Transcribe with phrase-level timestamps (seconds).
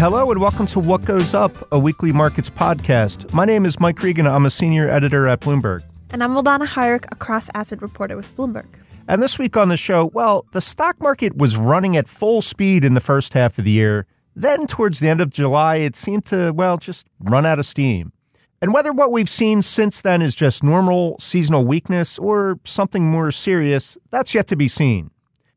[0.00, 3.34] Hello and welcome to What Goes Up, a weekly markets podcast.
[3.34, 4.26] My name is Mike Regan.
[4.26, 5.82] I'm a senior editor at Bloomberg.
[6.08, 8.64] And I'm Vildana Hajric, a cross asset reporter with Bloomberg.
[9.08, 12.82] And this week on the show, well, the stock market was running at full speed
[12.82, 14.06] in the first half of the year.
[14.34, 18.14] Then, towards the end of July, it seemed to, well, just run out of steam.
[18.62, 23.30] And whether what we've seen since then is just normal seasonal weakness or something more
[23.30, 25.10] serious, that's yet to be seen.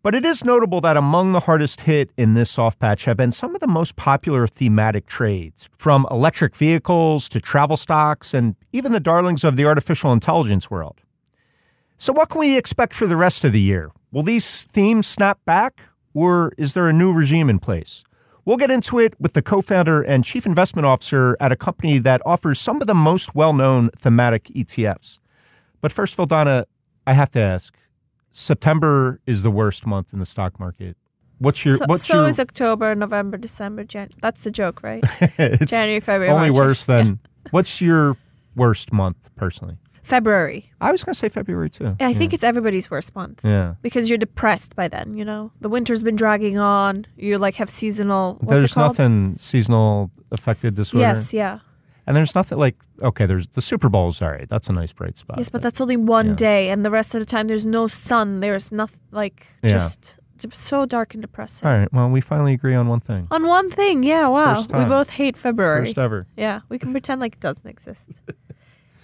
[0.03, 3.31] But it is notable that among the hardest hit in this soft patch have been
[3.31, 8.91] some of the most popular thematic trades, from electric vehicles to travel stocks and even
[8.91, 10.99] the darlings of the artificial intelligence world.
[11.97, 13.91] So, what can we expect for the rest of the year?
[14.11, 15.79] Will these themes snap back,
[16.13, 18.03] or is there a new regime in place?
[18.43, 21.97] We'll get into it with the co founder and chief investment officer at a company
[21.99, 25.19] that offers some of the most well known thematic ETFs.
[25.79, 26.65] But first, Vildana,
[27.07, 27.73] I have to ask
[28.33, 30.97] September is the worst month in the stock market.
[31.37, 34.09] What's your so, what's so your is October, November, December, Jan.
[34.21, 35.03] That's the joke, right?
[35.65, 36.57] January, February, only March.
[36.57, 37.19] worse than
[37.51, 38.17] what's your
[38.55, 39.77] worst month personally?
[40.01, 40.69] February.
[40.81, 41.95] I was going to say February too.
[41.99, 43.39] I think it's everybody's worst month.
[43.43, 43.75] Yeah.
[43.81, 45.51] Because you're depressed by then, you know?
[45.61, 47.05] The winter's been dragging on.
[47.15, 51.07] You like have seasonal what's There's nothing seasonal affected disorder.
[51.07, 51.59] Yes, yeah.
[52.05, 54.47] And there's nothing like okay, there's the Super Bowl's all right.
[54.49, 55.37] That's a nice bright spot.
[55.37, 56.35] Yes, but that's only one yeah.
[56.35, 58.39] day and the rest of the time there's no sun.
[58.41, 59.69] There's nothing like Yeah.
[59.69, 60.19] just
[60.51, 61.67] so dark and depressing.
[61.67, 61.93] all right.
[61.93, 63.27] Well, we finally agree on one thing.
[63.31, 64.59] On one thing, yeah, wow.
[64.73, 65.85] We both hate February.
[65.85, 66.27] First ever.
[66.35, 68.19] Yeah, we can pretend like it doesn't exist.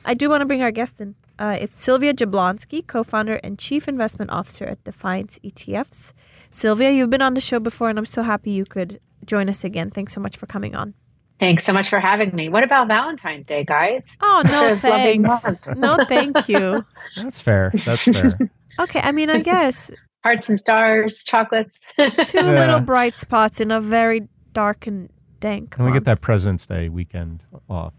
[0.05, 1.15] I do want to bring our guest in.
[1.37, 6.13] Uh, it's Sylvia Jablonski, co-founder and chief investment officer at Defiance ETFs.
[6.51, 9.63] Sylvia, you've been on the show before, and I'm so happy you could join us
[9.63, 9.91] again.
[9.91, 10.95] Thanks so much for coming on.
[11.39, 12.49] Thanks so much for having me.
[12.49, 14.03] What about Valentine's Day, guys?
[14.21, 15.77] Oh no, It's a lovely thanks.
[15.77, 16.85] No, thank you.
[17.15, 17.71] That's fair.
[17.85, 18.37] That's fair.
[18.79, 19.91] Okay, I mean, I guess
[20.23, 21.77] Hearts and stars, chocolates.
[21.97, 22.43] two Yeah.
[22.43, 25.09] little bright spots in a very dark and
[25.41, 25.71] dank.
[25.71, 26.05] Can we month.
[26.05, 27.93] get that President's Day weekend off?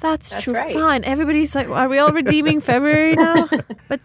[0.00, 0.52] That's, That's true.
[0.52, 0.74] right.
[0.74, 1.04] Fine.
[1.04, 3.48] Everybody's like, are we all redeeming February now?
[3.88, 4.00] But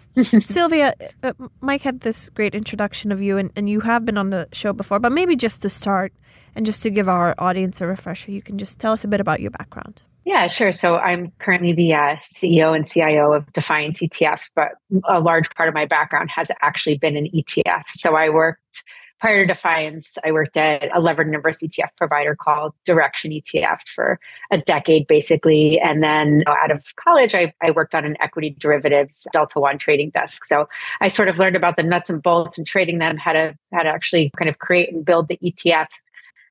[0.45, 0.93] Sylvia,
[1.23, 4.47] uh, Mike had this great introduction of you, and, and you have been on the
[4.53, 4.99] show before.
[4.99, 6.13] But maybe just to start,
[6.55, 9.19] and just to give our audience a refresher, you can just tell us a bit
[9.19, 10.03] about your background.
[10.25, 10.71] yeah, sure.
[10.71, 14.73] So I'm currently the uh, CEO and CIO of Defiance ETFs, but
[15.07, 17.91] a large part of my background has actually been in ETFs.
[17.91, 18.83] So I worked
[19.23, 24.19] prior to Defiance, I worked at a levered inverse ETF provider called Direxion ETFs for
[24.51, 25.79] a decade, basically.
[25.79, 30.09] And then out of college, I, I worked on an equity derivatives Delta One trading
[30.09, 30.43] desk.
[30.43, 30.67] So
[30.99, 33.83] I sort of learned about the nuts and bolts and trading them, how to how
[33.83, 35.87] to actually kind of create and build the ETFs.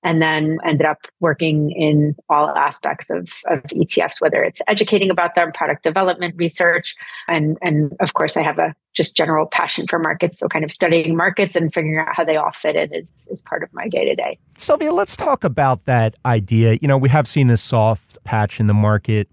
[0.05, 5.35] And then ended up working in all aspects of, of ETFs, whether it's educating about
[5.37, 6.95] them, product development, research,
[7.29, 10.39] and and of course I have a just general passion for markets.
[10.39, 13.43] So kind of studying markets and figuring out how they all fit in is is
[13.43, 14.39] part of my day to day.
[14.59, 16.79] Sylvia, let's talk about that idea.
[16.83, 19.29] You know, we have seen this soft patch in the market.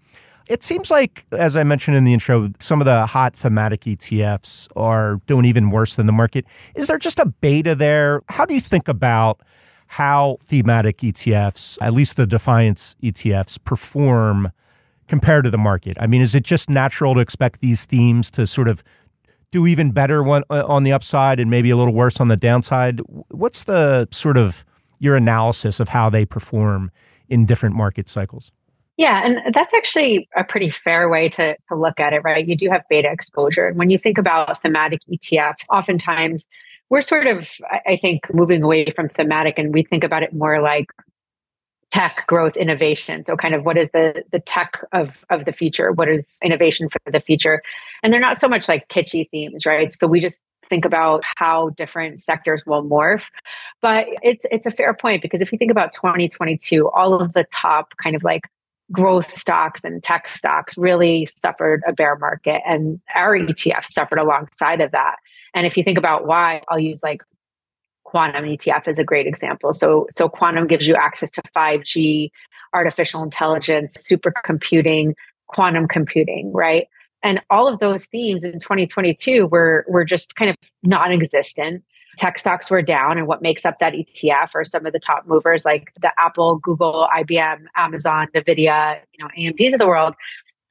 [0.49, 4.67] It seems like, as I mentioned in the intro, some of the hot thematic ETFs
[4.75, 6.43] are doing even worse than the market.
[6.73, 8.23] Is there just a beta there?
[8.29, 9.41] How do you think about
[9.89, 14.51] how thematic ETFs, at least the Defiance ETFs, perform
[15.07, 15.97] compared to the market?
[15.99, 18.83] I mean, is it just natural to expect these themes to sort of
[19.49, 23.01] do even better uh, on the upside and maybe a little worse on the downside?
[23.29, 24.63] What's the sort of
[24.99, 26.91] your analysis of how they perform
[27.27, 28.51] in different market cycles?
[28.95, 32.47] Yeah, and that's actually a pretty fair way to, to look at it, right?
[32.47, 33.65] You do have beta exposure.
[33.65, 36.45] And when you think about thematic ETFs, oftentimes
[36.89, 37.49] we're sort of,
[37.87, 40.87] I- think, moving away from thematic and we think about it more like
[41.91, 43.23] tech growth innovation.
[43.23, 45.91] So kind of what is the the tech of of the future?
[45.91, 47.61] What is innovation for the future?
[48.03, 49.91] And they're not so much like kitschy themes, right?
[49.91, 50.39] So we just
[50.69, 53.23] think about how different sectors will morph.
[53.81, 57.45] But it's it's a fair point because if you think about 2022, all of the
[57.51, 58.43] top kind of like
[58.91, 64.81] growth stocks and tech stocks really suffered a bear market and our ETF suffered alongside
[64.81, 65.17] of that.
[65.53, 67.21] And if you think about why, I'll use like
[68.03, 69.73] quantum ETF as a great example.
[69.73, 72.29] So so quantum gives you access to 5G,
[72.73, 75.13] artificial intelligence, supercomputing,
[75.47, 76.87] quantum computing, right?
[77.21, 81.83] And all of those themes in 2022 were were just kind of non-existent.
[82.17, 85.27] Tech stocks were down, and what makes up that ETF are some of the top
[85.27, 90.15] movers like the Apple, Google, IBM, Amazon, Nvidia, you know, AMDs of the world.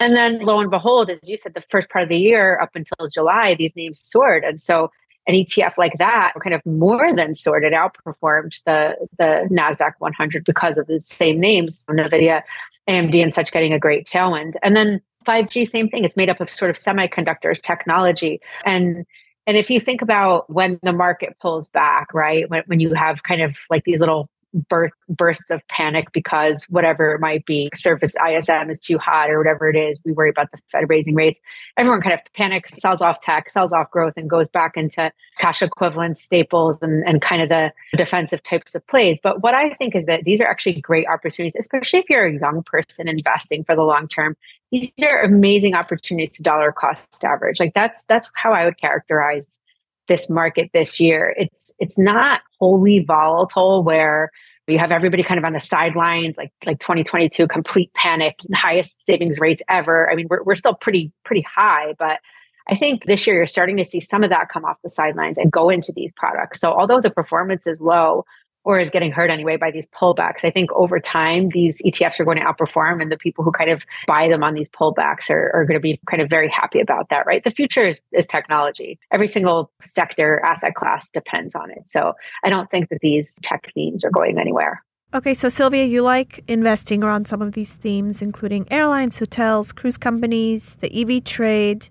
[0.01, 2.71] And then lo and behold, as you said, the first part of the year up
[2.75, 4.45] until July, these names soared.
[4.45, 4.91] And so
[5.27, 10.79] an ETF like that kind of more than sorted outperformed the the Nasdaq 100 because
[10.79, 12.43] of the same names, Nvidia,
[12.89, 14.55] AMD, and such getting a great tailwind.
[14.63, 16.05] And then 5G, same thing.
[16.05, 19.05] It's made up of sort of semiconductors, technology, and
[19.47, 23.23] and if you think about when the market pulls back, right, when when you have
[23.23, 24.31] kind of like these little
[24.69, 29.39] birth, bursts of panic because whatever it might be, surface ISM is too hot or
[29.39, 30.01] whatever it is.
[30.05, 31.41] We worry about the Fed raising rates.
[31.77, 35.63] Everyone kind of panics, sells off tech, sells off growth, and goes back into cash
[35.63, 39.19] equivalent staples and, and kind of the defensive types of plays.
[39.23, 42.39] But what I think is that these are actually great opportunities, especially if you're a
[42.39, 44.37] young person investing for the long term.
[44.71, 47.59] These are amazing opportunities to dollar cost average.
[47.59, 49.59] Like that's that's how I would characterize
[50.09, 51.35] this market this year.
[51.39, 54.31] It's it's not wholly volatile where
[54.67, 59.39] you have everybody kind of on the sidelines, like like 2022, complete panic, highest savings
[59.39, 60.11] rates ever.
[60.11, 62.21] I mean, we're we're still pretty pretty high, but
[62.69, 65.39] I think this year you're starting to see some of that come off the sidelines
[65.39, 66.61] and go into these products.
[66.61, 68.25] So although the performance is low,
[68.65, 70.45] or is getting hurt anyway by these pullbacks.
[70.45, 73.71] I think over time, these ETFs are going to outperform, and the people who kind
[73.71, 76.81] of buy them on these pullbacks are, are going to be kind of very happy
[76.81, 77.43] about that, right?
[77.45, 78.99] The future is, is technology.
[79.13, 81.85] Every single sector, asset class depends on it.
[81.89, 82.13] So
[82.45, 84.85] I don't think that these tech themes are going anywhere.
[85.15, 89.97] Okay, so Sylvia, you like investing around some of these themes, including airlines, hotels, cruise
[89.97, 91.89] companies, the EV trade,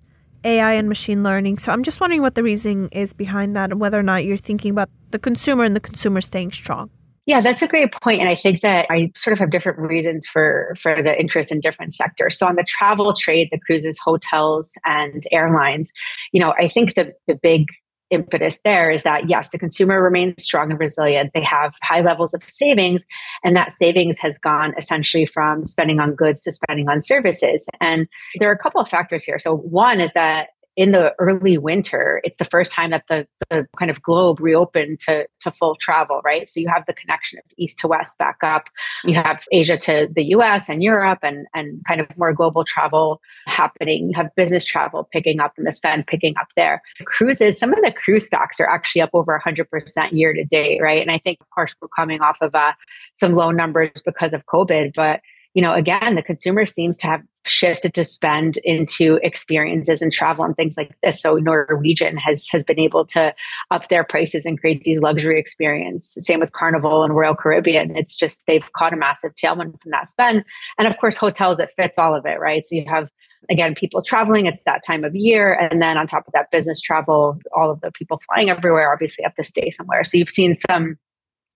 [0.47, 1.57] AI and machine learning.
[1.57, 4.37] So I'm just wondering what the reasoning is behind that and whether or not you're
[4.37, 6.89] thinking about the consumer and the consumer staying strong.
[7.25, 8.21] Yeah, that's a great point.
[8.21, 11.59] And I think that I sort of have different reasons for, for the interest in
[11.59, 12.37] different sectors.
[12.37, 15.91] So on the travel trade, the cruises, hotels, and airlines,
[16.31, 17.65] you know, I think the, the big
[18.09, 21.31] impetus there is that yes, the consumer remains strong and resilient.
[21.33, 23.03] They have high levels of savings,
[23.43, 27.65] and that savings has gone essentially from spending on goods to spending on services.
[27.79, 28.07] And
[28.39, 29.39] there are a couple of factors here.
[29.39, 33.67] So, one is that in the early winter, it's the first time that the, the
[33.79, 36.47] kind of globe reopened to, to full travel, right?
[36.47, 38.69] So you have the connection of east to west back up.
[39.03, 43.19] You have Asia to the US and Europe and, and kind of more global travel
[43.47, 44.09] happening.
[44.09, 46.83] You have business travel picking up and the spend picking up there.
[47.05, 51.01] Cruises, some of the cruise stocks are actually up over 100% year to date, right?
[51.01, 52.73] And I think, of course, we're coming off of uh,
[53.15, 55.21] some low numbers because of COVID, but
[55.57, 60.45] you know, again, the consumer seems to have shifted to spend into experiences and travel
[60.45, 61.19] and things like this.
[61.19, 63.33] So Norwegian has has been able to
[63.71, 66.15] up their prices and create these luxury experience.
[66.19, 67.97] Same with Carnival and Royal Caribbean.
[67.97, 70.45] It's just they've caught a massive tailwind from that spend.
[70.77, 72.63] And of course, hotels it fits all of it, right?
[72.63, 73.09] So you have
[73.49, 76.79] again people traveling it's that time of year and then on top of that business
[76.81, 80.55] travel all of the people flying everywhere obviously have to stay somewhere so you've seen
[80.55, 80.97] some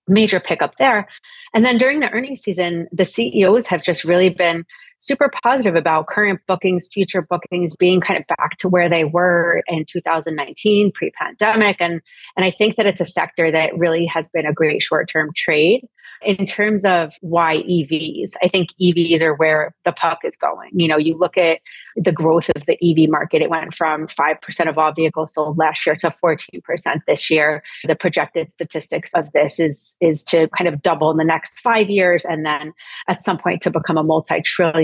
[0.08, 1.08] major pickup there.
[1.54, 4.66] And then during the earnings season, the CEOs have just really been
[5.02, 9.64] super positive about current bookings, future bookings being kind of back to where they were
[9.68, 12.02] in 2019 pre-pandemic and
[12.38, 15.88] and I think that it's a sector that really has been a great short-term trade
[16.24, 20.70] in terms of why EVs, I think EVs are where the puck is going.
[20.74, 21.62] You know, you look at
[21.96, 25.86] the growth of the EV market, it went from 5% of all vehicles sold last
[25.86, 27.64] year to 14% this year.
[27.86, 31.90] The projected statistics of this is, is to kind of double in the next five
[31.90, 32.74] years and then
[33.08, 34.42] at some point to become a multi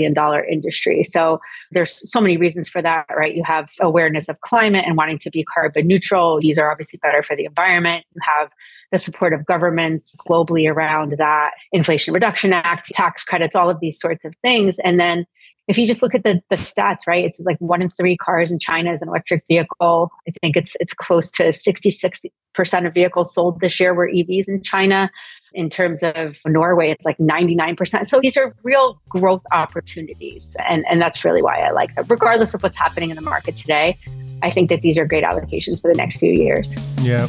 [0.08, 1.04] trillion dollar industry.
[1.04, 3.34] So there's so many reasons for that, right?
[3.34, 6.40] You have awareness of climate and wanting to be carbon neutral.
[6.40, 8.04] These are obviously better for the environment.
[8.14, 8.50] You have
[8.92, 13.98] the support of governments globally around that, Inflation Reduction Act, tax credits, all of these
[14.00, 14.78] sorts of things.
[14.82, 15.26] And then
[15.68, 18.50] if you just look at the, the stats, right, it's like one in three cars
[18.50, 20.10] in China is an electric vehicle.
[20.26, 24.62] I think it's it's close to 66% of vehicles sold this year were EVs in
[24.62, 25.10] China.
[25.52, 28.06] In terms of Norway, it's like 99%.
[28.06, 30.54] So these are real growth opportunities.
[30.68, 32.04] And, and that's really why I like them.
[32.08, 33.98] Regardless of what's happening in the market today,
[34.42, 36.70] I think that these are great allocations for the next few years.
[37.02, 37.28] Yeah.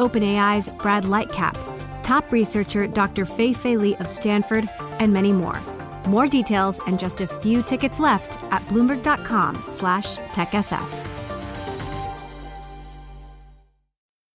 [0.00, 1.54] OpenAI's Brad Lightcap,
[2.02, 3.26] top researcher Dr.
[3.26, 4.66] Fei Fei Li of Stanford,
[4.98, 5.60] and many more.
[6.08, 11.06] More details and just a few tickets left at bloomberg.com slash techsf.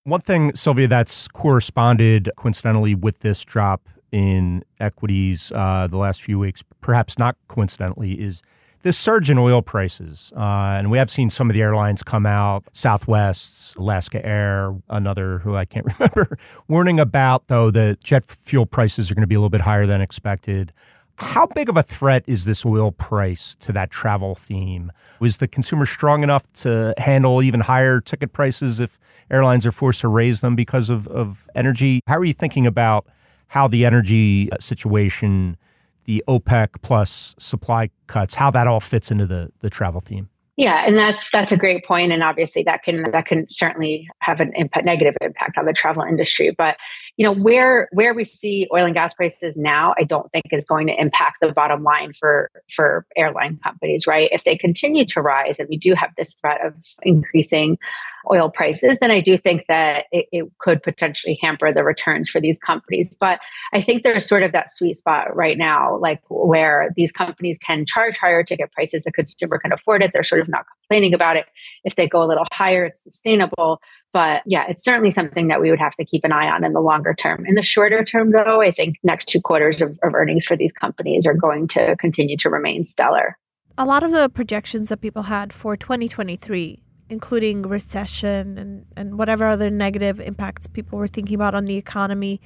[0.04, 6.38] One thing, Sylvia, that's corresponded coincidentally with this drop in equities uh, the last few
[6.38, 8.44] weeks, perhaps not coincidentally, is
[8.86, 10.32] this surge in oil prices.
[10.38, 15.40] Uh, and we have seen some of the airlines come out, Southwest, Alaska Air, another
[15.40, 16.38] who I can't remember,
[16.68, 19.88] warning about, though, that jet fuel prices are going to be a little bit higher
[19.88, 20.72] than expected.
[21.16, 24.92] How big of a threat is this oil price to that travel theme?
[25.20, 29.00] Was the consumer strong enough to handle even higher ticket prices if
[29.32, 32.02] airlines are forced to raise them because of, of energy?
[32.06, 33.08] How are you thinking about
[33.48, 35.58] how the energy situation,
[36.06, 40.30] the OPEC plus supply cuts, how that all fits into the, the travel theme?
[40.58, 44.40] Yeah, and that's that's a great point, and obviously that can that can certainly have
[44.40, 46.56] an impact, negative impact on the travel industry.
[46.58, 46.78] But
[47.18, 50.64] you know where where we see oil and gas prices now, I don't think is
[50.64, 54.30] going to impact the bottom line for for airline companies, right?
[54.32, 57.78] If they continue to rise, and we do have this threat of increasing
[58.32, 62.42] oil prices, then I do think that it, it could potentially hamper the returns for
[62.42, 63.16] these companies.
[63.20, 63.40] But
[63.74, 67.86] I think there's sort of that sweet spot right now, like where these companies can
[67.86, 70.12] charge higher ticket prices, the consumer can afford it.
[70.14, 71.46] They're sort of not complaining about it.
[71.84, 73.80] If they go a little higher, it's sustainable.
[74.14, 76.74] But yeah, it's certainly something that we would have to keep an eye on in
[76.74, 77.46] the longer term.
[77.46, 80.72] In the shorter term, though, I think next two quarters of, of earnings for these
[80.72, 83.38] companies are going to continue to remain stellar.
[83.78, 89.48] A lot of the projections that people had for 2023 including recession and, and whatever
[89.48, 92.42] other negative impacts people were thinking about on the economy,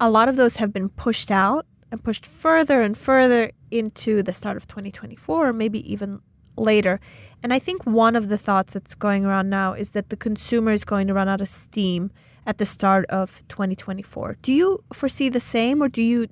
[0.00, 4.32] a lot of those have been pushed out and pushed further and further into the
[4.32, 6.20] start of 2024, or maybe even
[6.56, 7.00] later.
[7.42, 10.72] And I think one of the thoughts that's going around now is that the consumer
[10.72, 12.10] is going to run out of steam
[12.46, 14.38] at the start of 2024.
[14.42, 16.26] Do you foresee the same, or do you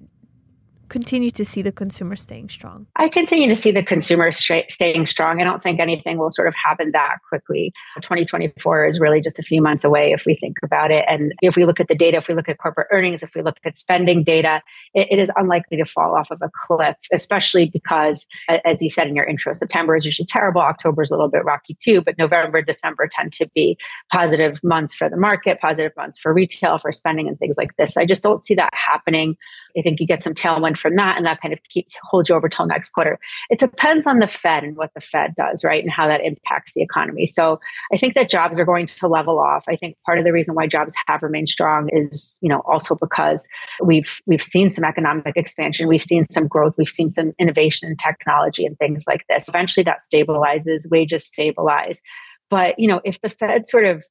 [0.90, 2.86] continue to see the consumer staying strong?
[2.96, 5.40] I continue to see the consumer staying strong.
[5.40, 7.72] I don't think anything will sort of happen that quickly.
[8.02, 11.04] 2024 is really just a few months away if we think about it.
[11.08, 13.42] And if we look at the data, if we look at corporate earnings, if we
[13.42, 14.60] look at spending data,
[14.92, 19.08] it, it is unlikely to fall off of a cliff, especially because, as you said
[19.08, 20.60] in your intro, September is usually terrible.
[20.60, 23.78] October is a little bit rocky too, but November, December tend to be
[24.12, 27.96] positive months for the market, positive months for retail, for spending, and things like this.
[27.96, 29.36] I just don't see that happening.
[29.76, 32.34] I think you get some tailwind from that and that kind of keep hold you
[32.34, 33.18] over till next quarter.
[33.50, 35.82] It depends on the Fed and what the Fed does, right?
[35.82, 37.26] And how that impacts the economy.
[37.26, 37.60] So
[37.92, 39.64] I think that jobs are going to level off.
[39.68, 42.96] I think part of the reason why jobs have remained strong is, you know, also
[42.96, 43.46] because
[43.82, 47.96] we've we've seen some economic expansion, we've seen some growth, we've seen some innovation in
[47.96, 49.48] technology and things like this.
[49.48, 52.00] Eventually that stabilizes, wages stabilize.
[52.48, 54.04] But you know, if the Fed sort of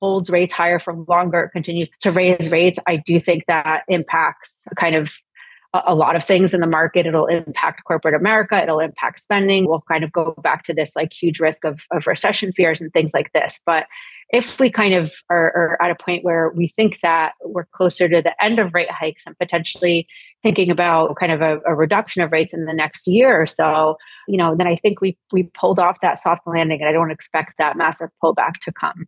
[0.00, 4.94] holds rates higher for longer, continues to raise rates, I do think that impacts kind
[4.94, 5.12] of
[5.86, 7.06] a lot of things in the market.
[7.06, 8.62] It'll impact corporate America.
[8.62, 9.66] It'll impact spending.
[9.66, 12.92] We'll kind of go back to this like huge risk of, of recession fears and
[12.92, 13.60] things like this.
[13.66, 13.86] But
[14.30, 18.08] if we kind of are, are, at a point where we think that we're closer
[18.08, 20.08] to the end of rate hikes and potentially
[20.42, 23.96] thinking about kind of a, a reduction of rates in the next year or so,
[24.26, 27.10] you know, then I think we we pulled off that soft landing, and I don't
[27.10, 29.06] expect that massive pullback to come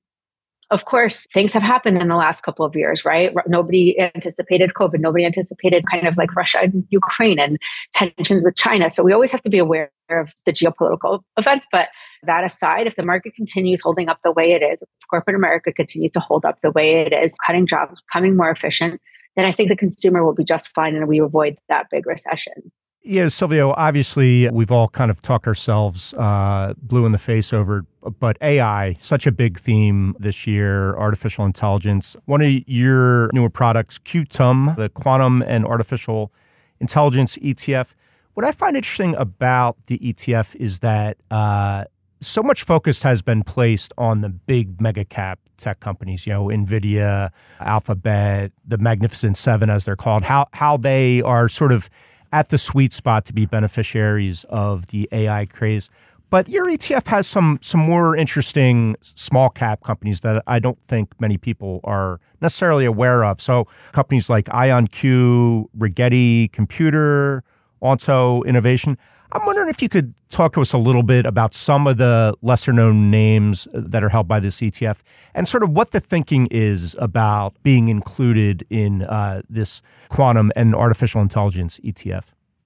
[0.70, 3.32] of course, things have happened in the last couple of years, right?
[3.46, 5.00] Nobody anticipated COVID.
[5.00, 7.58] Nobody anticipated kind of like Russia and Ukraine and
[7.94, 8.90] tensions with China.
[8.90, 11.66] So we always have to be aware of the geopolitical events.
[11.72, 11.88] But
[12.24, 15.72] that aside, if the market continues holding up the way it is, if corporate America
[15.72, 19.00] continues to hold up the way it is, cutting jobs, becoming more efficient,
[19.36, 22.70] then I think the consumer will be just fine and we avoid that big recession.
[23.10, 27.86] Yeah, Sylvia, obviously we've all kind of talked ourselves uh, blue in the face over,
[28.20, 32.16] but AI, such a big theme this year, artificial intelligence.
[32.26, 36.34] One of your newer products, QTUM, the Quantum and Artificial
[36.80, 37.94] Intelligence ETF.
[38.34, 41.84] What I find interesting about the ETF is that uh,
[42.20, 46.48] so much focus has been placed on the big mega cap tech companies, you know,
[46.48, 51.88] Nvidia, Alphabet, the Magnificent Seven, as they're called, how, how they are sort of
[52.32, 55.90] at the sweet spot to be beneficiaries of the AI craze.
[56.30, 61.18] But your ETF has some some more interesting small cap companies that I don't think
[61.20, 63.40] many people are necessarily aware of.
[63.40, 67.44] So companies like IonQ, Rigetti Computer,
[67.80, 68.98] Onto Innovation.
[69.32, 72.34] I'm wondering if you could talk to us a little bit about some of the
[72.40, 75.02] lesser known names that are held by this ETF
[75.34, 80.74] and sort of what the thinking is about being included in uh, this quantum and
[80.74, 82.24] artificial intelligence ETF.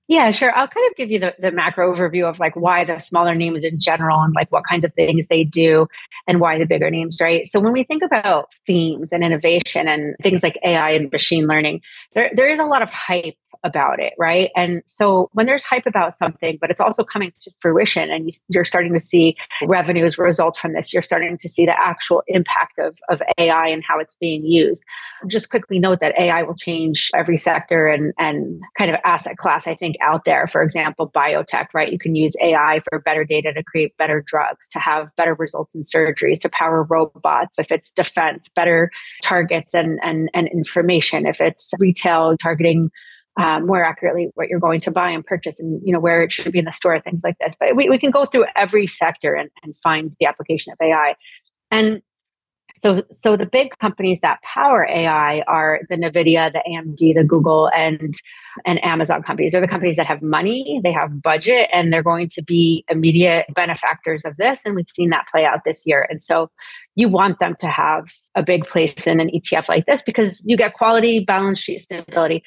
[0.09, 0.55] Yeah, sure.
[0.55, 3.65] I'll kind of give you the, the macro overview of like why the smaller names
[3.65, 5.87] in general and like what kinds of things they do
[6.27, 7.47] and why the bigger names, right?
[7.47, 11.81] So when we think about themes and innovation and things like AI and machine learning,
[12.15, 14.51] there, there is a lot of hype about it, right?
[14.57, 18.61] And so when there's hype about something, but it's also coming to fruition and you,
[18.61, 22.79] are starting to see revenues results from this, you're starting to see the actual impact
[22.79, 24.83] of, of AI and how it's being used.
[25.27, 29.67] Just quickly note that AI will change every sector and, and kind of asset class,
[29.67, 30.47] I think, out there.
[30.47, 31.93] For example, biotech, right?
[31.93, 35.75] You can use AI for better data to create better drugs, to have better results
[35.75, 37.59] in surgeries, to power robots.
[37.59, 38.91] If it's defense, better
[39.23, 41.27] targets and, and, and information.
[41.27, 42.91] If it's retail, targeting
[43.39, 46.33] um, more accurately what you're going to buy and purchase and you know where it
[46.33, 47.55] should be in the store things like this.
[47.59, 51.15] But we, we can go through every sector and, and find the application of ai
[51.71, 52.03] and
[52.83, 57.71] so so the big companies that power ai are the nvidia the amd the google
[57.75, 58.15] and
[58.67, 59.53] and amazon companies.
[59.53, 63.47] They're the companies that have money they have budget and they're going to be immediate
[63.55, 66.07] benefactors of this and we've seen that play out this year.
[66.11, 66.51] And so
[66.95, 70.57] you want them to have a big place in an etf like this because you
[70.57, 72.43] get quality balance sheet stability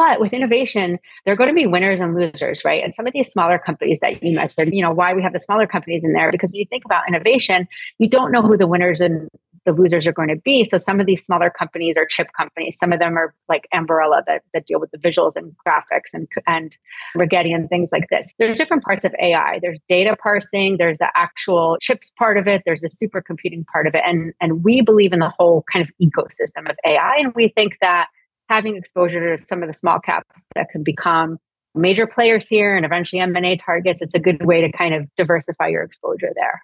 [0.00, 2.82] but with innovation, there are going to be winners and losers, right?
[2.82, 5.40] And some of these smaller companies that you mentioned, you know, why we have the
[5.40, 8.66] smaller companies in there, because when you think about innovation, you don't know who the
[8.66, 9.28] winners and
[9.66, 10.64] the losers are going to be.
[10.64, 12.78] So some of these smaller companies are chip companies.
[12.78, 16.26] Some of them are like Ambarella that, that deal with the visuals and graphics and
[16.46, 16.74] and
[17.14, 18.32] Rigetti and things like this.
[18.38, 19.58] There's different parts of AI.
[19.60, 20.78] There's data parsing.
[20.78, 22.62] There's the actual chips part of it.
[22.64, 24.02] There's the supercomputing part of it.
[24.06, 27.16] And and we believe in the whole kind of ecosystem of AI.
[27.18, 28.06] And we think that
[28.50, 31.38] having exposure to some of the small caps that can become
[31.74, 35.68] major players here and eventually M&A targets, it's a good way to kind of diversify
[35.68, 36.62] your exposure there.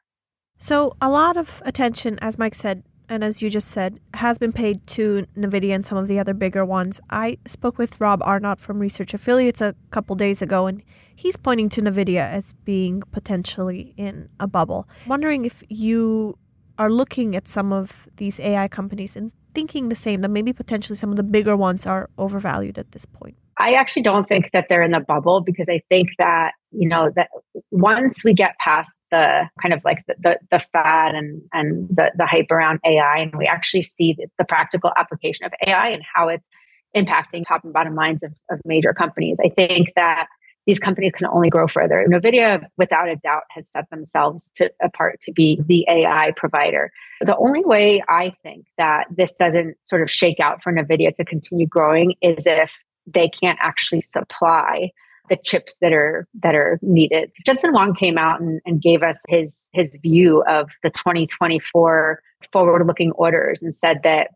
[0.59, 4.53] So, a lot of attention, as Mike said, and as you just said, has been
[4.53, 7.01] paid to NVIDIA and some of the other bigger ones.
[7.09, 10.83] I spoke with Rob Arnott from Research Affiliates a couple days ago, and
[11.15, 14.89] he's pointing to NVIDIA as being potentially in a bubble.
[15.07, 16.37] wondering if you
[16.79, 20.97] are looking at some of these AI companies and thinking the same that maybe potentially
[20.97, 23.37] some of the bigger ones are overvalued at this point?
[23.59, 27.11] I actually don't think that they're in the bubble because I think that, you know,
[27.17, 27.31] that
[27.71, 32.13] once we get past the kind of like the, the, the fad and, and the,
[32.19, 36.03] the hype around AI and we actually see the, the practical application of AI and
[36.15, 36.47] how it's
[36.95, 40.27] impacting top and bottom lines of, of major companies, I think that
[40.67, 42.05] these companies can only grow further.
[42.09, 46.91] NVIDIA, without a doubt, has set themselves to, apart to be the AI provider.
[47.21, 51.25] The only way I think that this doesn't sort of shake out for NVIDIA to
[51.25, 52.71] continue growing is if
[53.07, 54.91] they can't actually supply
[55.29, 57.33] the chips that are that are needed.
[57.45, 63.13] Jensen Huang came out and, and gave us his his view of the 2024 forward-looking
[63.13, 64.31] orders and said that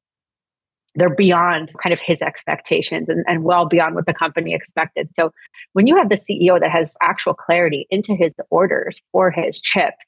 [0.95, 5.09] they're beyond kind of his expectations and, and well beyond what the company expected.
[5.15, 5.33] So
[5.73, 10.05] when you have the CEO that has actual clarity into his orders for his chips,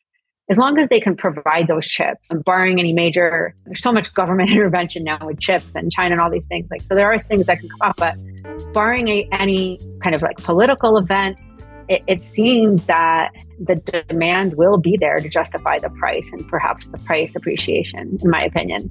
[0.51, 4.13] as long as they can provide those chips, and barring any major, there's so much
[4.15, 6.69] government intervention now with chips and China and all these things.
[6.71, 8.17] Like, so there are things that can come up, but
[8.73, 11.39] barring a, any kind of like political event,
[11.89, 13.77] it, it seems that the
[14.09, 18.43] demand will be there to justify the price and perhaps the price appreciation, in my
[18.43, 18.91] opinion.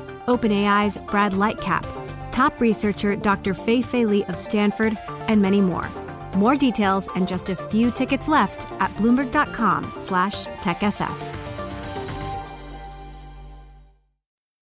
[0.27, 1.85] OpenAI's Brad Lightcap,
[2.31, 3.53] top researcher Dr.
[3.53, 5.87] Fei Fei Li of Stanford, and many more.
[6.35, 11.37] More details and just a few tickets left at bloomberg.com slash techsf.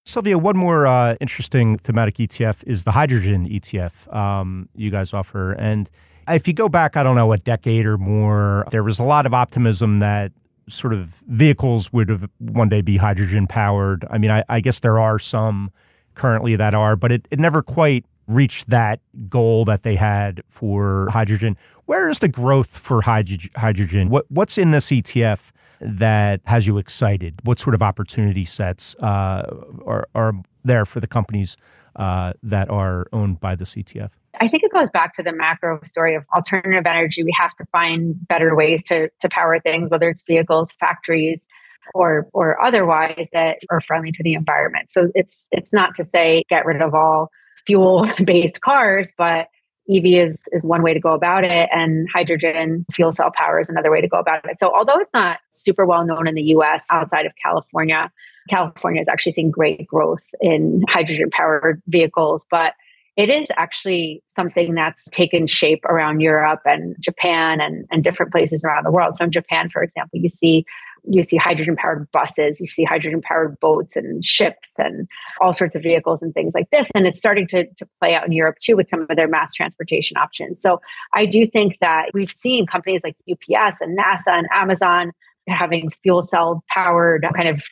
[0.10, 5.52] Sylvia, one more uh, interesting thematic ETF is the hydrogen ETF um, you guys offer.
[5.52, 5.88] And
[6.28, 9.28] if you go back, I don't know, a decade or more, there was a lot
[9.28, 10.32] of optimism that
[10.70, 14.06] sort of vehicles would have one day be hydrogen powered.
[14.10, 15.72] I mean, I, I guess there are some
[16.16, 21.10] currently that are, but it, it never quite reached that goal that they had for
[21.12, 21.58] hydrogen.
[21.86, 23.52] Where is the growth for hydrogen?
[23.56, 24.10] hydrogen?
[24.10, 25.52] What what's in this ETF
[25.82, 27.40] that has you excited?
[27.44, 29.50] What sort of opportunity sets uh,
[29.86, 31.58] are, are there for the companies
[31.96, 34.12] uh, that are owned by the ETF?
[34.42, 37.24] I think it goes back to the macro story of alternative energy.
[37.24, 41.46] We have to find better ways to, to power things, whether it's vehicles, factories,
[41.94, 44.92] or or otherwise that are friendly to the environment.
[44.92, 47.30] So it's it's not to say get rid of all
[47.66, 49.48] fuel based cars, but
[49.90, 53.70] EV is is one way to go about it, and hydrogen fuel cell power is
[53.70, 54.60] another way to go about it.
[54.60, 56.86] So although it's not super well known in the U.S.
[56.92, 58.12] outside of California,
[58.50, 62.74] California is actually seeing great growth in hydrogen powered vehicles, but
[63.20, 68.64] it is actually something that's taken shape around Europe and Japan and, and different places
[68.64, 69.18] around the world.
[69.18, 70.66] So in Japan, for example, you see
[71.04, 75.08] you see hydrogen powered buses, you see hydrogen powered boats and ships and
[75.42, 76.88] all sorts of vehicles and things like this.
[76.96, 79.54] And it's starting to, to play out in Europe too with some of their mass
[79.54, 80.62] transportation options.
[80.62, 80.80] So
[81.14, 85.12] I do think that we've seen companies like UPS and NASA and Amazon
[85.48, 87.64] having fuel cell powered kind of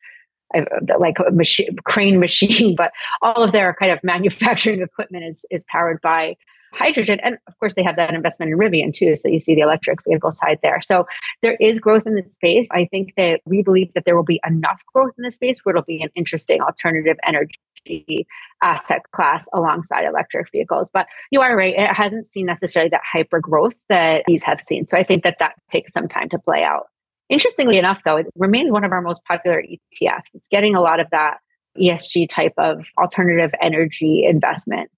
[1.00, 5.66] like a machine, crane machine, but all of their kind of manufacturing equipment is is
[5.70, 6.36] powered by
[6.74, 7.20] hydrogen.
[7.24, 9.16] And of course, they have that investment in Rivian too.
[9.16, 10.82] So you see the electric vehicle side there.
[10.82, 11.08] So
[11.42, 12.68] there is growth in this space.
[12.72, 15.76] I think that we believe that there will be enough growth in this space where
[15.76, 18.28] it'll be an interesting alternative energy
[18.62, 20.90] asset class alongside electric vehicles.
[20.94, 24.88] But you are right; it hasn't seen necessarily that hyper growth that these have seen.
[24.88, 26.88] So I think that that takes some time to play out.
[27.30, 30.30] Interestingly enough, though, it remains one of our most popular ETFs.
[30.34, 31.38] It's getting a lot of that
[31.78, 34.90] ESG type of alternative energy investment.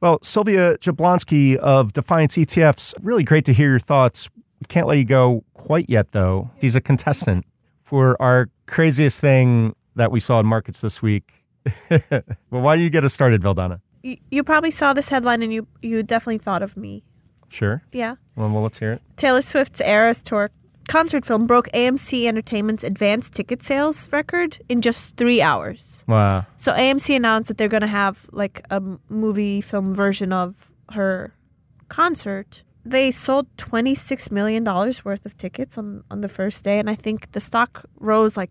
[0.00, 4.28] Well, Sylvia Jablonski of Defiance ETFs, really great to hear your thoughts.
[4.68, 6.50] Can't let you go quite yet, though.
[6.60, 7.44] He's a contestant
[7.82, 11.32] for our craziest thing that we saw in markets this week.
[11.90, 13.80] well, why don't you get us started, Vildana?
[14.02, 17.02] You, you probably saw this headline and you you definitely thought of me.
[17.48, 17.82] Sure.
[17.92, 18.16] Yeah.
[18.36, 19.02] Well, well let's hear it.
[19.16, 20.50] Taylor Swift's Eras Tour
[20.88, 26.02] concert film broke AMC Entertainment's advanced ticket sales record in just three hours.
[26.08, 26.46] Wow.
[26.56, 31.34] So AMC announced that they're going to have like a movie film version of her
[31.88, 32.64] concert.
[32.84, 36.78] They sold $26 million worth of tickets on, on the first day.
[36.78, 38.50] And I think the stock rose like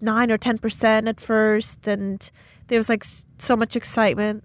[0.00, 1.86] 9 or 10% at first.
[1.86, 2.30] And
[2.66, 3.04] there was like
[3.38, 4.44] so much excitement.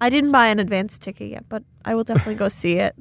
[0.00, 2.96] I didn't buy an advance ticket yet, but I will definitely go see it.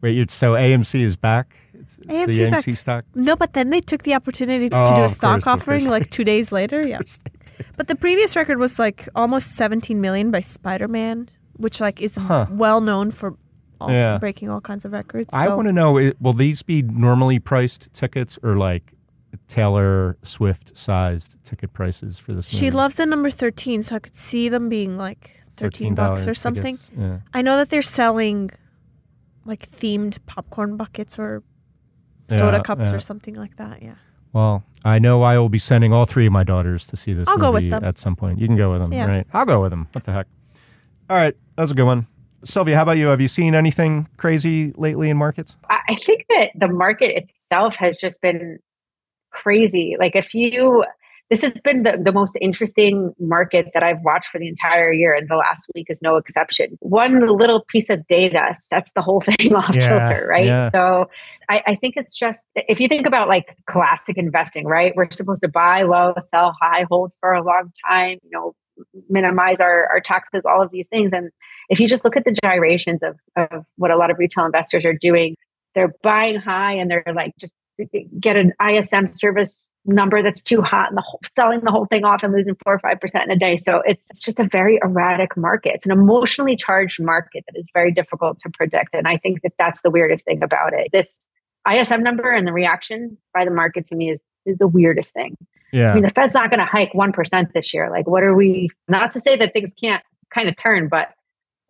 [0.00, 1.58] Wait, so AMC is back?
[1.80, 2.64] It's, it's AMC's the back.
[2.64, 3.04] AMC stock?
[3.14, 5.88] No, but then they took the opportunity to, Oh, to do a stock course, offering
[5.88, 6.86] like two days later.
[6.86, 7.00] Yeah.
[7.76, 12.16] But the previous record was like almost 17 million by Spider Man, which like is
[12.16, 12.46] Huh.
[12.50, 13.36] well known for
[13.80, 14.18] all, Yeah.
[14.18, 15.28] breaking all kinds of records.
[15.34, 18.92] I want to know will these be normally priced tickets or like
[19.48, 22.66] Taylor Swift sized ticket prices for this movie?
[22.66, 26.34] she loves the number 13, so I could see them being like 13 bucks or
[26.34, 26.78] something.
[26.98, 27.18] Yeah.
[27.34, 28.50] I know that they're selling
[29.44, 31.42] like themed popcorn buckets or
[32.38, 32.94] soda Yeah, cups yeah.
[32.96, 33.82] or something like that.
[33.82, 33.94] Yeah.
[34.32, 37.28] Well, I know I will be sending all three of my daughters to see this
[37.28, 37.84] I'll movie go with them.
[37.84, 38.38] at some point.
[38.38, 39.06] You can go with them, Yeah.
[39.06, 39.26] right?
[39.32, 39.88] I'll go with them.
[39.92, 40.26] What the heck?
[41.08, 42.06] All right, that was a good one.
[42.44, 43.08] Sylvia, how about you?
[43.08, 45.56] Have you seen anything crazy lately in markets?
[45.68, 48.58] I I think that the market itself has just been
[49.30, 49.96] crazy.
[49.98, 50.84] Like if you
[51.30, 55.14] this has been the, the most interesting market that I've watched for the entire year,
[55.14, 56.76] and the last week is no exception.
[56.80, 60.46] One little piece of data sets the whole thing off Yeah, kilter, right?
[60.46, 60.70] yeah.
[60.72, 61.08] So
[61.48, 64.92] I, I think it's just if you think about like classic investing, right?
[64.96, 68.54] We're supposed to buy low, sell high, hold for a long time, you know,
[69.08, 71.10] minimize our, our taxes, all of these things.
[71.12, 71.30] And
[71.68, 74.84] if you just look at the gyrations of, of what a lot of retail investors
[74.84, 75.36] are doing,
[75.76, 77.54] they're buying high and they're like just
[78.20, 82.04] get an ISM service number that's too hot and the whole, selling the whole thing
[82.04, 83.56] off and losing four or five percent in a day.
[83.56, 85.74] So it's, it's just a very erratic market.
[85.74, 88.94] It's an emotionally charged market that is very difficult to predict.
[88.94, 90.88] And I think that that's the weirdest thing about it.
[90.92, 91.18] This
[91.70, 95.36] ISM number and the reaction by the market to me is, is the weirdest thing.
[95.72, 95.92] Yeah.
[95.92, 97.90] I mean, the Fed's not going to hike 1% this year.
[97.90, 100.02] Like, what are we, not to say that things can't
[100.34, 101.10] kind of turn, but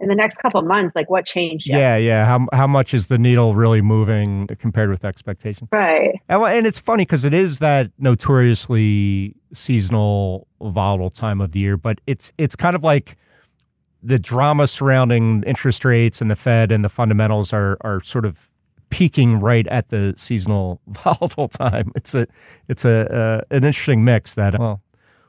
[0.00, 1.66] in the next couple of months, like what changed?
[1.66, 1.78] yet?
[1.78, 2.24] yeah, yeah.
[2.26, 5.68] How, how much is the needle really moving compared with expectations?
[5.72, 6.20] Right.
[6.28, 11.76] And, and it's funny because it is that notoriously seasonal, volatile time of the year,
[11.76, 13.16] but it's it's kind of like
[14.02, 18.50] the drama surrounding interest rates and the Fed and the fundamentals are are sort of
[18.88, 21.92] peaking right at the seasonal volatile time.
[21.94, 22.26] It's a
[22.68, 24.82] it's a uh, an interesting mix that well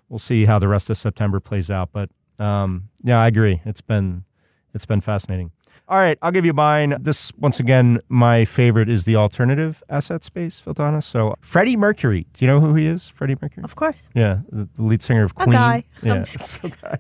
[0.10, 3.62] we'll see how the rest of September plays out, but um, yeah, I agree.
[3.66, 4.26] It's been
[4.74, 5.52] it's been fascinating.
[5.88, 6.96] All right, I'll give you mine.
[7.02, 11.04] This, once again, my favorite is the alternative asset space, Vildana.
[11.04, 12.28] So, Freddie Mercury.
[12.34, 13.10] Do you know who he is?
[13.10, 13.64] Freddie Mercury?
[13.64, 14.08] Of course.
[14.14, 15.50] Yeah, the, the lead singer of Queen.
[15.50, 15.84] A guy.
[16.04, 16.08] I'm
[16.64, 16.70] Yeah.
[16.82, 16.98] guy.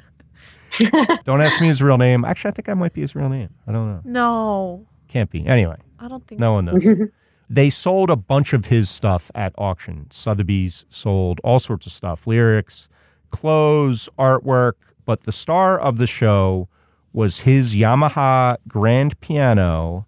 [1.25, 2.25] Don't ask me his real name.
[2.25, 3.49] Actually, I think I might be his real name.
[3.67, 4.01] I don't know.
[4.03, 5.45] No, Can't be.
[5.45, 6.53] Anyway, I don't think no so.
[6.53, 6.86] one knows.
[7.49, 10.07] they sold a bunch of his stuff at auction.
[10.12, 12.88] Sotheby's sold all sorts of stuff lyrics,
[13.29, 14.73] clothes, artwork.
[15.05, 16.69] But the star of the show
[17.13, 20.06] was his Yamaha grand piano,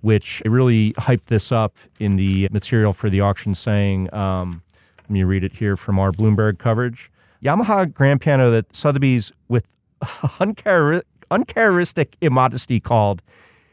[0.00, 4.62] which really hyped this up in the material for the auction, saying, um,
[4.98, 7.10] let me read it here from our Bloomberg coverage.
[7.42, 9.66] Yamaha grand piano that Sotheby's, with
[10.02, 13.22] unchar- uncharacteristic immodesty, called,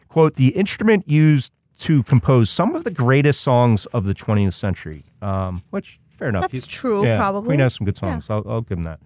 [0.08, 5.06] quote, the instrument used to compose some of the greatest songs of the 20th century.
[5.22, 6.44] Um, which, fair enough.
[6.52, 7.48] That's He- true, yeah, probably.
[7.48, 8.30] Queen has some good songs.
[8.30, 9.00] I'll, I'll give him that.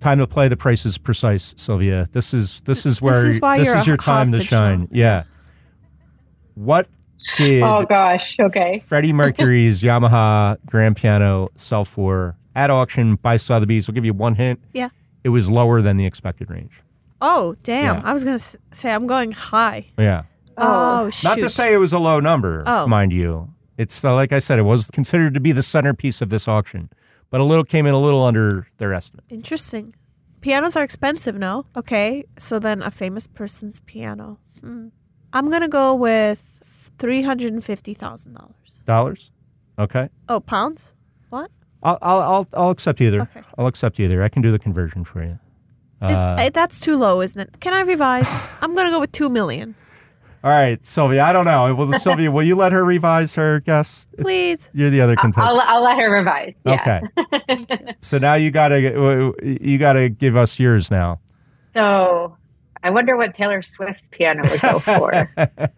[0.00, 0.48] Time to play.
[0.48, 2.08] The price is precise, Sylvia.
[2.12, 4.80] This is this is where is why this you're is your time to shine.
[4.82, 4.88] now.
[4.92, 5.22] Yeah.
[6.54, 6.88] What
[7.36, 8.34] did oh gosh.
[8.40, 8.78] Okay.
[8.80, 13.88] Freddie Mercury's Yamaha grand piano sell for at auction by Sotheby's?
[13.88, 14.60] I'll give you one hint.
[14.72, 14.88] Yeah.
[15.22, 16.80] It was lower than the expected range.
[17.22, 17.96] Oh, damn!
[17.96, 18.02] Yeah.
[18.02, 19.84] I was gonna say I'm going high.
[19.98, 20.22] Yeah.
[20.56, 21.28] Oh, shoot!
[21.28, 22.86] Not to say it was a low number, Oh.
[22.86, 23.52] mind you.
[23.76, 26.88] It's uh, like I said, it was considered to be the centerpiece of this auction,
[27.30, 29.24] but a little came in a little under their estimate.
[29.28, 29.94] Interesting.
[30.40, 31.66] Pianos are expensive, no?
[31.76, 34.38] Okay, so then a famous person's piano.
[34.60, 34.88] Hmm.
[35.32, 38.80] I'm gonna go with three hundred and fifty thousand dollars.
[38.86, 39.30] Dollars?
[39.78, 40.08] Okay.
[40.28, 40.92] Oh, pounds?
[41.28, 41.50] What?
[41.82, 43.22] I'll I'll I'll, I'll accept either.
[43.22, 43.42] Okay.
[43.56, 44.22] I'll accept either.
[44.22, 45.38] I can do the conversion for you.
[46.02, 47.60] Uh, eh, that's too low, isn't it?
[47.60, 48.26] Can I revise?
[48.62, 49.74] I'm gonna go with two million,
[50.42, 51.22] all right, Sylvia.
[51.24, 51.74] I don't know.
[51.74, 52.30] Will Sylvia?
[52.30, 54.08] Will you let her revise her guess?
[54.12, 54.70] It's- please.
[54.72, 55.46] You're the other contestant.
[55.48, 56.54] I'll, I'll let her revise.
[56.64, 57.02] Yeah.
[57.36, 57.94] Okay.
[58.00, 61.20] so now you gotta you gotta give us yours now.
[61.74, 62.36] So
[62.82, 65.30] I wonder what Taylor Swift's piano would go for.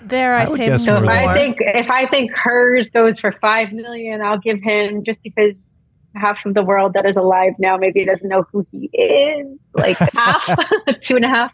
[0.00, 1.08] There, I, I say guess so if.
[1.08, 5.68] I think if I think hers goes for five million, I'll give him just because
[6.14, 9.58] half of the world that is alive now maybe doesn't know who he is.
[9.74, 10.48] Like half,
[11.00, 11.52] two and a half.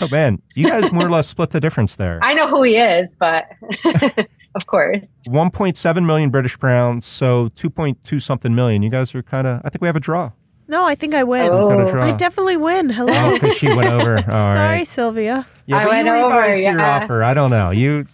[0.00, 2.20] Oh man, you guys more or less split the difference there.
[2.22, 3.46] I know who he is, but
[4.54, 5.06] of course.
[5.26, 8.82] 1.7 million British pounds, so 2.2 something million.
[8.82, 9.60] You guys are kind of.
[9.64, 10.32] I think we have a draw.
[10.68, 11.48] no, I think I win.
[11.50, 11.68] Oh.
[11.68, 11.90] Got a oh.
[11.90, 12.04] draw.
[12.04, 12.90] I definitely win.
[12.90, 13.12] Hello.
[13.14, 14.16] Oh, because she went over.
[14.18, 14.86] All Sorry, right.
[14.86, 15.46] Sylvia.
[15.66, 16.96] Yeah, I but went you over, revised your yeah.
[17.02, 17.22] offer.
[17.22, 17.70] I don't know.
[17.70, 18.06] You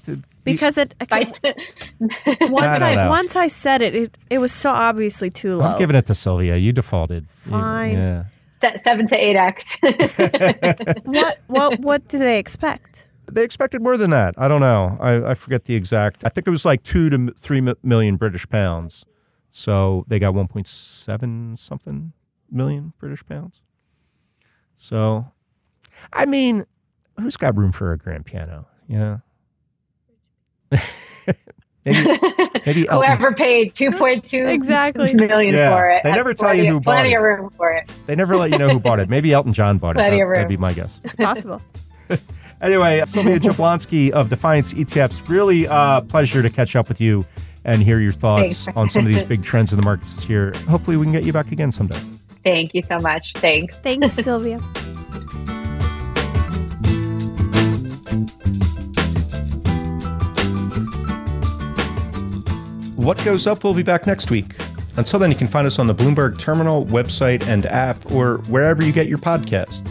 [0.44, 4.70] Because it okay, But once I I, once I said it, it, it was so
[4.70, 5.64] obviously too low.
[5.64, 6.56] I'm giving it to Sylvia.
[6.56, 7.26] You defaulted.
[7.46, 7.92] You- Fine.
[7.94, 8.24] Yeah.
[8.64, 9.64] Se- seven to eight X.
[11.05, 13.09] what what what do they expect?
[13.31, 14.35] They expected more than that.
[14.37, 14.98] I don't know.
[15.00, 16.24] I, I forget the exact.
[16.24, 19.05] I think it was like two to m- three mi- million British pounds.
[19.50, 22.12] So they got 1.7 something
[22.50, 23.62] million British pounds.
[24.74, 25.27] So,
[26.12, 26.66] I mean,
[27.20, 28.66] who's got room for a grand piano?
[28.88, 29.20] You know?
[31.84, 32.18] maybe,
[32.66, 33.06] maybe Elton.
[33.08, 35.14] Whoever paid two point two Exactly.
[35.14, 36.02] million Yeah, for it.
[36.04, 37.16] they never tell plenty you of- who bought plenty it.
[37.16, 37.90] of room for it.
[38.06, 39.08] They never let you know who bought it.
[39.08, 39.98] Maybe Elton John bought it.
[39.98, 41.00] Plenty That, of that'd be my guess.
[41.04, 41.60] It's possible.
[42.62, 47.26] Anyway, Sylvia Jablonski of Defiance ETFs, really uh, pleasure to catch up with you
[47.64, 48.78] and hear your thoughts Thanks.
[48.78, 50.52] on some of these big trends in the markets this year.
[50.68, 51.98] Hopefully, we can get you back again someday.
[52.42, 53.32] Thank you so much.
[53.34, 53.76] Thanks.
[53.78, 54.60] Thank you, Sylvia.
[63.04, 64.54] What Goes Up will be back next week.
[64.96, 68.82] Until then, you can find us on the Bloomberg Terminal website and app or wherever
[68.82, 69.86] you get your podcasts.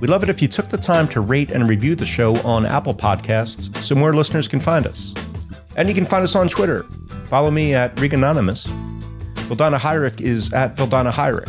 [0.00, 2.66] We'd love it if you took the time to rate and review the show on
[2.66, 5.14] Apple Podcasts so more listeners can find us.
[5.76, 6.82] And you can find us on Twitter.
[7.24, 8.66] Follow me at Reganonymous.
[9.48, 11.48] Vildana Hajric is at Vildana Hajric.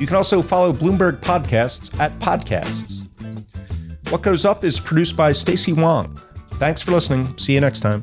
[0.00, 3.08] You can also follow Bloomberg Podcasts at Podcasts.
[4.10, 6.20] What Goes Up is produced by Stacey Wong.
[6.54, 7.38] Thanks for listening.
[7.38, 8.02] See you next time.